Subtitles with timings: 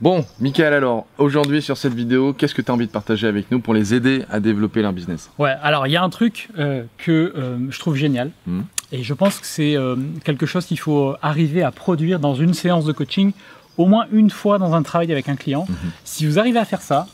[0.00, 3.50] Bon, Michael, alors, aujourd'hui sur cette vidéo, qu'est-ce que tu as envie de partager avec
[3.50, 5.28] nous pour les aider à développer leur business?
[5.38, 8.30] Ouais, alors il y a un truc euh, que euh, je trouve génial.
[8.46, 8.64] Mhm.
[8.92, 12.54] Et je pense que c'est euh, quelque chose qu'il faut arriver à produire dans une
[12.54, 13.32] séance de coaching,
[13.76, 15.66] au moins une fois dans un travail avec un client.
[15.68, 15.76] Mhm.
[16.04, 17.08] Si vous arrivez à faire ça,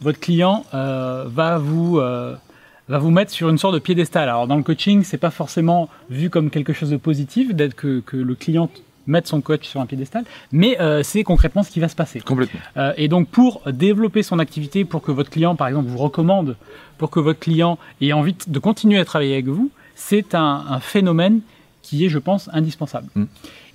[0.00, 4.30] votre client va vous va vous mettre sur une sorte de piédestal.
[4.30, 8.00] Alors dans le coaching, c'est pas forcément vu comme quelque chose de positif d'être que,
[8.00, 8.70] que le client
[9.10, 12.20] mette son coach sur un piédestal, mais euh, c'est concrètement ce qui va se passer.
[12.20, 12.60] Complètement.
[12.76, 16.56] Euh, et donc pour développer son activité, pour que votre client, par exemple, vous recommande,
[16.98, 20.80] pour que votre client ait envie de continuer à travailler avec vous, c'est un, un
[20.80, 21.40] phénomène
[21.82, 23.08] qui est, je pense, indispensable.
[23.14, 23.24] Mm.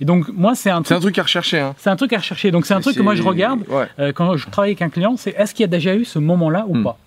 [0.00, 1.74] Et donc moi, c'est un truc, à rechercher, hein.
[1.78, 2.50] c'est un truc à rechercher.
[2.50, 3.86] Donc c'est un truc que moi je regarde Ouais.
[3.98, 6.18] euh, quand je travaille avec un client, c'est est-ce qu'il y a déjà eu ce
[6.18, 6.84] moment-là ou Mm.
[6.84, 6.98] pas?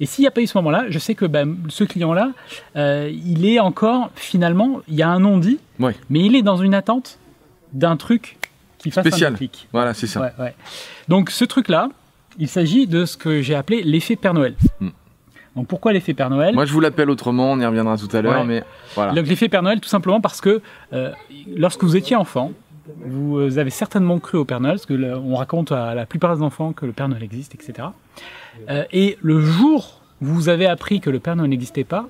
[0.00, 2.30] Et s'il n'y a pas eu ce moment-là, je sais que ben, ce client-là,
[2.76, 5.94] euh, il est encore finalement, il y a un non-dit, Ouais.
[6.10, 7.18] mais il est dans une attente
[7.72, 8.38] d'un truc
[8.78, 9.28] qui fasse Spécial.
[9.28, 9.68] un déclic.
[9.72, 10.20] Voilà, c'est ça.
[10.20, 10.54] Ouais, ouais.
[11.08, 11.88] Donc ce truc-là,
[12.38, 14.54] il s'agit de ce que j'ai appelé l'effet Père Noël.
[14.80, 14.88] Hmm.
[15.54, 16.54] Donc pourquoi l'effet Père Noël?
[16.54, 18.46] Moi, je vous l'appelle autrement, on y reviendra tout à l'heure, Ouais.
[18.46, 19.12] mais voilà.
[19.12, 20.60] Donc l'effet Père Noël, tout simplement parce que
[20.92, 21.12] euh,
[21.56, 22.52] lorsque vous étiez enfant,
[23.04, 26.42] vous avez certainement cru au Père Noël, parce que on raconte à la plupart des
[26.42, 27.88] enfants que le Père Noël existe, etc.
[28.70, 32.08] Euh, et le jour où vous avez appris que le Père Noël n'existait pas,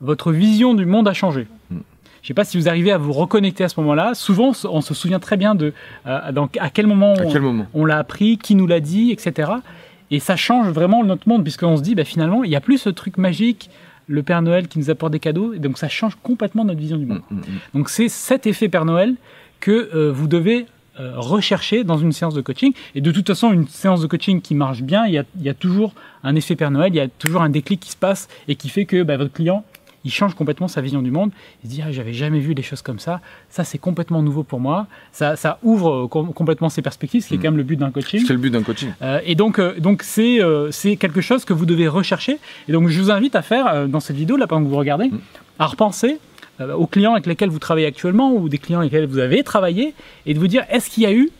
[0.00, 1.46] votre vision du monde a changé.
[2.22, 4.14] Je ne sais pas si vous arrivez à vous reconnecter à ce moment-là.
[4.14, 5.72] Souvent, on se souvient très bien de
[6.06, 8.80] euh, dans- à quel moment À on, quel moment on l'a appris, qui nous l'a
[8.80, 9.52] dit, etc.
[10.10, 12.78] Et ça change vraiment notre monde, puisqu'on se dit, bah, finalement, il n'y a plus
[12.78, 13.70] ce truc magique,
[14.06, 16.96] le Père Noël qui nous apporte des cadeaux, et donc ça change complètement notre vision
[16.96, 17.20] du monde.
[17.30, 17.44] Mm, mm, mm.
[17.74, 19.14] Donc c'est cet effet Père Noël
[19.60, 20.66] que euh, vous devez
[20.98, 22.72] euh, rechercher dans une séance de coaching.
[22.94, 25.42] Et de toute façon, une séance de coaching qui marche bien, il y a, il
[25.44, 25.92] y a toujours
[26.24, 28.68] un effet Père Noël, il y a toujours un déclic qui se passe et qui
[28.68, 29.62] fait que bah, votre client,
[30.04, 31.30] il change complètement sa vision du monde.
[31.64, 33.20] Il se dit, ah, j'avais jamais vu les choses comme ça.
[33.50, 34.86] Ça, c'est complètement nouveau pour moi.
[35.12, 37.40] Ça, ça ouvre euh, com- complètement ses perspectives, ce qui est Mm.
[37.42, 38.22] quand même le but d'un coaching.
[38.26, 38.90] C'est le but d'un coaching.
[39.02, 42.38] Euh, et donc, euh, donc c'est euh, c'est quelque chose que vous devez rechercher.
[42.68, 45.08] Et donc, je vous invite à faire dans cette vidéo, là, pendant que vous regardez,
[45.08, 45.18] Mm.
[45.58, 46.18] à repenser
[46.76, 49.94] aux clients avec lesquels vous travaillez actuellement ou des clients avec lesquels vous avez travaillé
[50.26, 51.30] et de vous dire est-ce qu'il y a eu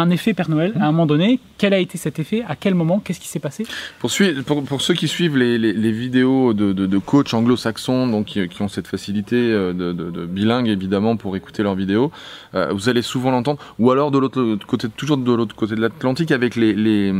[0.00, 2.42] un effet Père Noël à un moment donné Quel a été cet effet?
[2.48, 3.00] À quel moment?
[3.00, 3.66] Qu'est-ce qui s'est passé?
[3.98, 7.32] Pour, sui- pour, pour ceux qui suivent les, les, les vidéos de, de, de coachs
[7.34, 12.10] anglo-saxons, donc qui, qui ont cette facilité euh, de, bilingue évidemment pour écouter leurs vidéos,
[12.54, 13.60] euh, vous allez souvent l'entendre.
[13.78, 17.12] Ou alors de l'autre côté, toujours de l'autre côté de l'Atlantique, avec les,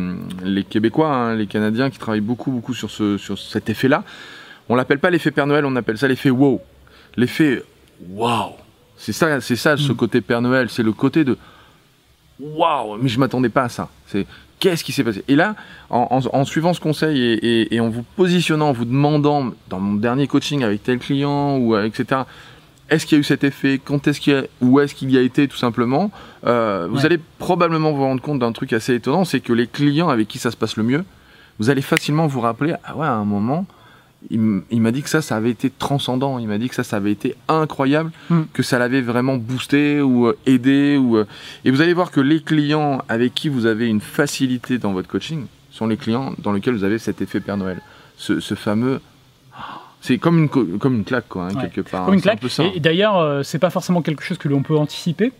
[0.68, 4.04] Québécois, hein, les Canadiens qui travaillent beaucoup beaucoup sur ce sur cet effet-là.
[4.68, 6.60] On l'appelle pas l'effet Père Noël, on appelle ça l'effet wow.
[7.16, 7.62] L'effet
[8.10, 8.52] wow.
[8.96, 9.96] C'est ça, c'est ça ce Mm.
[9.96, 11.36] côté Père Noël, c'est le côté de
[12.40, 13.88] waouh, mais je m'attendais pas à ça.
[14.06, 14.26] C'est
[14.60, 15.24] qu'est-ce qui s'est passé?
[15.28, 15.54] Et là,
[15.90, 19.50] en, en- en suivant ce conseil et, et- et en vous positionnant, en vous demandant
[19.68, 22.22] dans mon dernier coaching avec tel client ou euh, etc.
[22.90, 23.78] Est-ce qu'il y a eu cet effet?
[23.84, 26.10] Quand est-ce qu'il y a, où est-ce qu'il y a été tout simplement?
[26.46, 27.04] Euh, Vous Ouais.
[27.06, 30.38] allez probablement vous rendre compte d'un truc assez étonnant, c'est que les clients avec qui
[30.38, 31.04] ça se passe le mieux,
[31.58, 33.66] vous allez facilement vous rappeler ah ouais à un moment.
[34.30, 34.40] Il,
[34.80, 36.38] m'a dit que ça, ça avait été transcendant.
[36.40, 38.42] Il m'a dit que ça, ça avait été incroyable, Hmm.
[38.52, 40.96] que ça l'avait vraiment boosté ou euh, aidé.
[40.96, 41.24] Ou, euh,
[41.64, 45.08] et vous allez voir que les clients avec qui vous avez une facilité dans votre
[45.08, 47.80] coaching sont les clients dans lesquels vous avez cet effet Père Noël.
[48.16, 49.00] Ce, ce fameux.
[50.00, 51.62] C'est comme une, co- comme une claque, quoi, hein, Ouais.
[51.62, 52.04] quelque part.
[52.04, 52.40] Comme une un claque.
[52.40, 52.64] peu ça.
[52.64, 55.32] Et, et d'ailleurs, euh, c'est pas forcément quelque chose que l'on peut anticiper.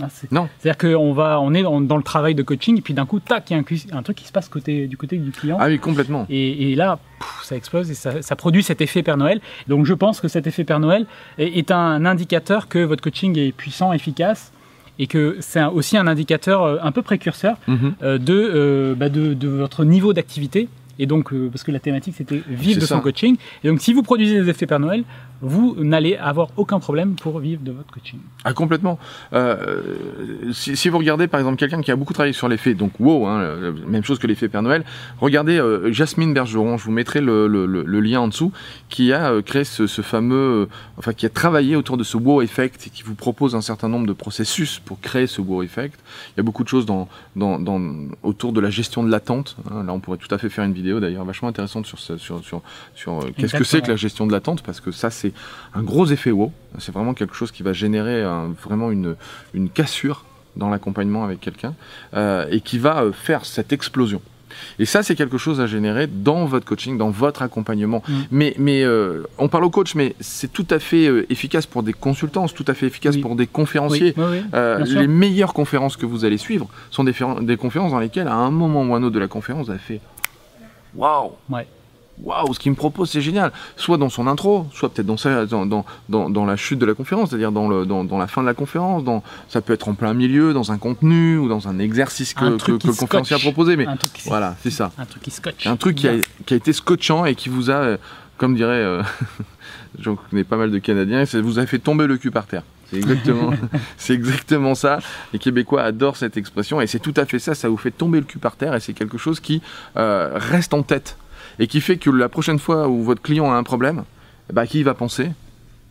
[0.00, 0.48] Ah, Non.
[0.58, 3.50] C'est-à-dire qu'on va, on est dans, le travail de coaching et puis d'un coup, tac,
[3.50, 5.56] il y a un, truc qui se passe côté, du côté du client.
[5.60, 6.26] Ah oui, complètement.
[6.30, 9.40] Et, et là, pff, ça explose et ça, ça produit cet effet Père Noël.
[9.66, 11.06] Donc je pense que cet effet Père Noël
[11.38, 14.52] est, est un indicateur que votre coaching est puissant, efficace,
[15.00, 17.94] et que c'est aussi un indicateur euh, un peu précurseur Mhm.
[18.02, 20.68] euh, de, euh, bah, de, de votre niveau d'activité.
[21.00, 22.96] Et donc, euh, parce que la thématique c'était vivre de ça.
[22.96, 23.36] son coaching.
[23.62, 25.04] Et donc, si vous produisez des effets Père Noël,
[25.40, 28.18] vous n'allez avoir aucun problème pour vivre de votre coaching.
[28.44, 28.98] Ah complètement.
[29.32, 29.94] Euh,
[30.52, 33.26] si, si vous regardez par exemple quelqu'un qui a beaucoup travaillé sur l'effet, donc wow,
[33.26, 33.56] hein,
[33.86, 34.84] même chose que l'effet Père Noël.
[35.20, 38.52] Regardez euh, Jasmine Bergeron, je vous mettrai le, le- le- le lien en dessous,
[38.88, 42.42] qui a euh, créé ce, ce fameux, enfin qui a travaillé autour de ce wow
[42.42, 45.98] effect et qui vous propose un certain nombre de processus pour créer ce wow effect.
[46.34, 47.80] Il y a beaucoup de choses dans, dans, dans
[48.22, 49.56] autour de la gestion de l'attente.
[49.70, 49.84] hein.
[49.84, 52.42] là, on pourrait tout à fait faire une vidéo d'ailleurs vachement intéressante sur ce- sur
[52.44, 52.62] sur
[52.94, 55.27] sur euh, qu'est-ce que c'est que la gestion de l'attente parce que ça c'est
[55.74, 56.52] un gros effet wow.
[56.78, 59.16] C'est vraiment quelque chose qui va générer un- vraiment une,
[59.54, 60.24] une cassure
[60.56, 61.74] dans l'accompagnement avec quelqu'un
[62.14, 64.20] euh, et qui va euh, faire cette explosion.
[64.80, 68.02] Et ça, c'est quelque chose à générer dans votre coaching, dans votre accompagnement.
[68.08, 68.12] Mm.
[68.32, 71.82] Mais, mais euh, on parle au coach, mais c'est tout à fait euh, efficace pour
[71.84, 73.20] des consultants, c'est tout à fait efficace Oui.
[73.20, 74.14] pour des conférenciers.
[74.16, 74.40] Oui, oui.
[74.54, 78.26] Euh, les meilleures conférences que vous allez suivre sont des, féren- des conférences dans lesquelles,
[78.26, 80.00] à un moment ou un autre de la conférence, vous avez fait
[80.96, 81.66] Waouh Ouais.
[82.22, 83.52] Waouh, ce qu'il me propose, c'est génial.
[83.76, 86.86] Soit dans son intro, soit peut-être dans, sa- dans, dans, dans, dans la chute de
[86.86, 89.04] la conférence, c'est-à-dire dans, le, dans, dans la fin de la conférence.
[89.04, 92.44] Dans, ça peut être en plein milieu, dans un contenu ou dans un exercice que,
[92.44, 93.76] Un que, truc que qui le conférencier a proposé.
[93.76, 94.90] Mais Un truc qui, voilà, c'est ça.
[94.98, 95.66] un truc qui scotche.
[95.66, 96.14] Un truc qui a,
[96.46, 97.96] qui a été scotchant et qui vous a, euh,
[98.36, 99.02] comme dirait, euh,
[99.98, 102.62] j'en connais pas mal de Canadiens, ça vous a fait tomber le cul par terre.
[102.90, 103.50] C'est exactement,
[103.98, 104.98] c'est exactement ça.
[105.32, 107.54] Les Québécois adorent cette expression et c'est tout à fait ça.
[107.54, 109.60] Ça vous fait tomber le cul par terre et c'est quelque chose qui
[109.98, 111.18] euh, reste en tête
[111.58, 114.04] et qui fait que la prochaine fois où votre client a un problème,
[114.52, 115.30] ben, qui il va penser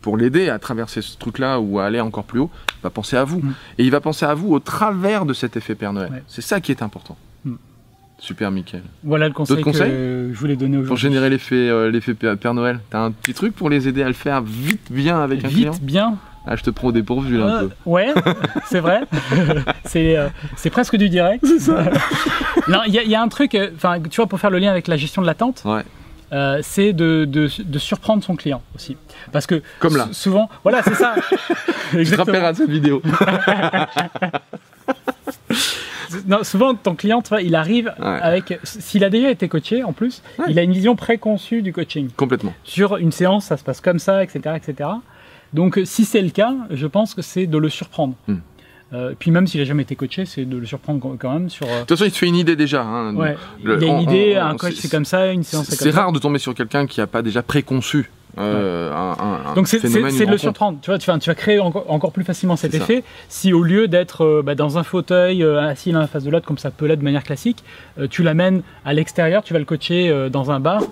[0.02, 3.18] pour l'aider à traverser ce truc-là ou à aller encore plus haut, il va penser
[3.18, 3.40] à vous.
[3.40, 3.54] Mm.
[3.80, 6.12] Et il va penser à vous au travers de cet effet Père Noël.
[6.12, 6.24] Ouais.
[6.28, 7.18] C'est ça qui est important.
[7.44, 7.56] Mm.
[8.19, 8.84] Super, Mickaël.
[9.04, 11.02] Voilà le conseil, que je voulais donner Pour aujourd'hui.
[11.02, 14.08] générer l'effet euh, l'effet Père Père Noël, t'as un petit truc pour les aider à
[14.08, 15.72] le faire vite, bien avec un client?
[15.72, 16.18] Vite, bien.
[16.50, 17.74] Ah, je te prends au dépourvu là un Euh, peu.
[17.86, 18.14] ouais,
[18.68, 19.02] c'est vrai.
[19.86, 21.44] c'est euh, c'est presque du direct.
[22.70, 24.50] non, il y, a- il y a un truc, euh, enfin, tu vois, pour faire
[24.50, 25.82] le lien avec la gestion de l'attente, Ouais.
[26.32, 28.96] euh, c'est de, de, de surprendre son client aussi.
[29.34, 30.06] Parce que Comme là.
[30.08, 31.16] sou- souvent, voilà, c'est ça.
[31.94, 33.02] Je te rappellerai de cette vidéo.
[36.26, 38.06] Non, souvent, ton client, tu vois, il arrive Ouais.
[38.22, 38.58] avec.
[38.64, 40.46] S'il a déjà été coaché, en plus, Ouais.
[40.50, 42.10] il a une vision préconçue du coaching.
[42.16, 42.54] Complètement.
[42.64, 44.56] Sur une séance, ça se passe comme ça, etc.
[44.56, 44.90] etc.
[45.54, 48.16] Donc, si c'est le cas, je pense que c'est de le surprendre.
[48.28, 48.36] Hmm.
[48.94, 51.68] Euh, puis, même s'il a jamais été coaché, c'est de le surprendre quand même sur.
[51.68, 52.84] euh, De toute façon, il te fait une idée déjà.
[52.84, 53.14] hein.
[53.16, 55.28] Ouais, Le- il y a une on- idée, on- un coach c'est- c'est comme ça,
[55.32, 56.02] une séance c'est C'est comme ça.
[56.04, 58.10] rare de tomber sur quelqu'un qui n'a pas déjà préconçu
[58.40, 60.78] euh, un, un- un Donc c'est c'est- c'est de le surprendre.
[60.82, 62.84] Tu vois, tu vas, tu vas créer encore, encore plus facilement cet C'est ça.
[62.84, 66.30] effet si au lieu d'être euh, bah, dans un fauteuil euh, assis l'un face de
[66.30, 67.64] l'autre comme ça peut l'être de manière classique,
[68.00, 70.84] euh, tu l'amènes à l'extérieur, tu vas le coacher euh, dans un bar.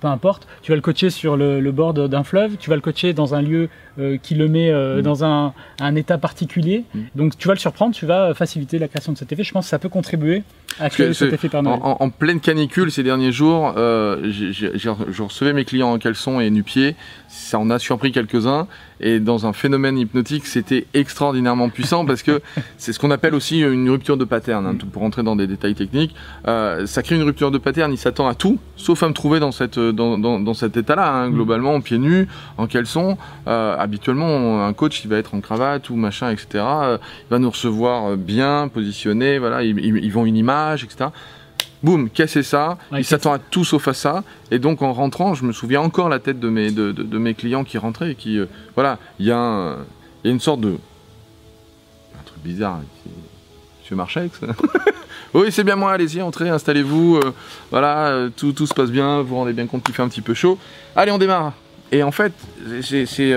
[0.00, 2.82] Peu importe, tu vas le coacher sur le, le bord d'un fleuve, tu vas le
[2.82, 5.02] coacher dans un lieu euh, qui le met euh, Mm.
[5.02, 6.84] dans un, un état particulier.
[6.94, 7.00] Mm.
[7.14, 9.42] Donc tu vas le surprendre, tu vas faciliter la création de cet effet.
[9.42, 10.42] Je pense que ça peut contribuer
[10.78, 15.52] à créer cet effet Père En, en- pleine canicule ces derniers jours, euh, je recevais
[15.54, 16.94] mes clients en caleçon et nu-pieds.
[17.28, 18.66] Ça en a surpris quelques-uns.
[19.00, 22.40] Et dans un phénomène hypnotique, c'était extraordinairement puissant parce que
[22.78, 24.66] c'est ce qu'on appelle aussi une rupture de pattern.
[24.66, 26.14] hein, pour rentrer dans des détails techniques,
[26.48, 27.92] Euh, ça crée une rupture de pattern.
[27.92, 31.12] Il s'attend à tout, sauf à me trouver dans, cette, dans, dans, dans cet état-là.
[31.12, 32.26] hein, globalement, en pieds nus,
[32.56, 33.18] en caleçon.
[33.48, 36.46] Euh, habituellement, un coach, il va être en cravate ou machin, etc.
[36.54, 36.98] Euh,
[37.28, 39.38] il va nous recevoir euh, bien positionné.
[39.38, 41.10] Voilà, ils, ils- ils vont une image, etc.
[41.82, 42.78] Boum, casser ça.
[42.90, 44.24] Ouais, il s'attend à tout sauf à ça.
[44.50, 47.18] Et donc en rentrant, je me souviens encore la tête de mes, de, de- de
[47.18, 49.76] mes clients qui rentraient et qui, euh, voilà, il y, a
[50.24, 52.80] y une sorte de, un truc bizarre.
[53.80, 54.40] Monsieur Marchex.
[55.34, 55.92] oui, c'est bien moi.
[55.92, 57.16] Allez-y, entrez, installez-vous.
[57.16, 57.32] euh,
[57.70, 59.20] voilà, euh, tout, tout se passe bien.
[59.20, 60.58] Vous vous rendez bien compte qu'il fait un petit peu chaud.
[60.96, 61.52] Allez, on démarre.
[61.92, 62.32] Et en fait,
[62.82, 63.32] c'est c'est,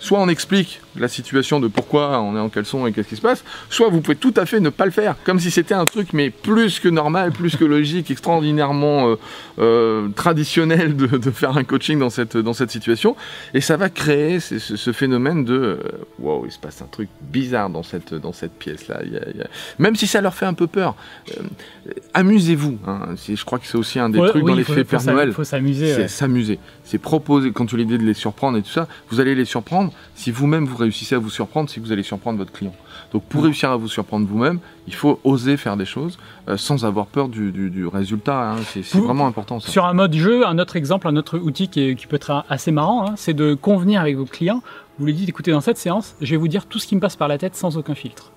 [0.00, 3.20] soit on explique la situation de pourquoi on est en caleçon et qu'est-ce qui se
[3.20, 5.86] passe, soit vous pouvez tout à fait ne pas le faire, comme si c'était un
[5.86, 9.16] truc mais plus que normal, plus que logique, extraordinairement euh,
[9.58, 13.16] euh, traditionnel de, de faire un coaching dans cette, dans cette situation,
[13.54, 15.78] et ça va créer ce, phénomène de euh,
[16.18, 19.44] wow, il se passe un truc bizarre dans cette, dans cette pièce-là, Il il
[19.78, 20.94] même si ça leur fait un peu peur,
[21.36, 21.42] euh,
[22.14, 23.14] amusez-vous, hein.
[23.28, 25.04] Je crois que c'est aussi un des Ouais, trucs oui, dans il l'effet faut Père
[25.04, 25.32] Noël.
[25.32, 25.92] faut s'amuser.
[25.92, 26.08] C'est ouais.
[26.08, 26.58] s'amuser.
[26.84, 29.44] C'est proposer, quand tu as l'idée de les surprendre et tout ça, vous allez les
[29.44, 29.92] surprendre.
[30.14, 32.74] Si vous-même vous réussissez à vous surprendre, c'est que vous allez surprendre votre client.
[33.12, 36.18] Donc pour réussir à vous surprendre vous-même, il faut oser faire des choses
[36.48, 38.52] euh, sans avoir peur du, du- du résultat.
[38.52, 38.56] hein.
[38.72, 39.70] C'est vraiment important ça.
[39.70, 42.44] Sur un mode jeu, un autre exemple, un autre outil qui, est- qui peut être
[42.48, 44.62] assez marrant, hein, c'est de convenir avec vos clients.
[44.98, 47.00] Vous lui dites, écoutez, dans cette séance, je vais vous dire tout ce qui me
[47.00, 48.32] passe par la tête sans aucun filtre.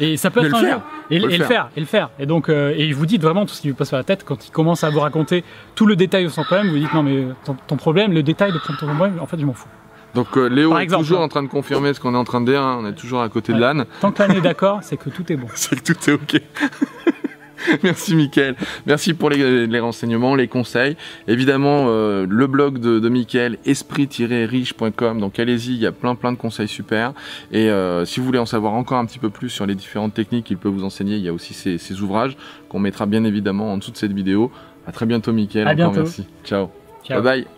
[0.00, 0.78] Et ça peut Mais être le un faire.
[0.78, 0.82] jeu.
[1.10, 1.46] Et, le et le faire.
[1.48, 2.10] faire, et le faire.
[2.18, 4.24] Et donc, euh, et vous dites vraiment tout ce qui vous passe par la tête
[4.24, 5.44] quand il commence à vous raconter
[5.76, 6.68] tout le détail de son problème.
[6.70, 9.44] Vous dites non mais ton, ton problème, le détail de ton problème, en fait, je
[9.46, 9.68] m'en fous.
[10.14, 11.24] Donc euh, Léo Par est exemple, toujours hein.
[11.24, 12.62] en train de confirmer ce qu'on est en train de dire.
[12.62, 12.78] hein.
[12.82, 13.84] On est toujours à côté de l'âne.
[14.00, 15.46] Tant que l'année est d'accord, c'est que tout est bon.
[15.54, 16.40] C'est que tout est OK.
[17.82, 18.56] Merci Mickaël.
[18.86, 20.96] Merci pour les, les renseignements, les conseils.
[21.28, 25.18] Évidemment, euh, le blog de, de Mickaël, esprit-riche.com.
[25.18, 27.14] Donc allez-y, il y a plein plein de conseils super.
[27.52, 30.12] Et euh, si vous voulez en savoir encore un petit peu plus sur les différentes
[30.12, 32.36] techniques qu'il peut vous enseigner, il y a aussi ces ouvrages
[32.68, 34.52] qu'on mettra bien évidemment en dessous de cette vidéo.
[34.86, 35.66] À très bientôt Mickaël.
[35.66, 36.00] À bientôt.
[36.02, 36.26] merci.
[36.44, 36.68] Ciao.
[37.02, 37.22] Ciao.
[37.22, 37.53] Bye bye.